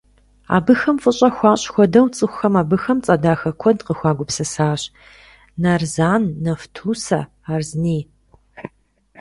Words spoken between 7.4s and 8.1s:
«Арзни».